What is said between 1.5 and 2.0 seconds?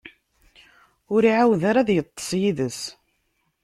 ara ad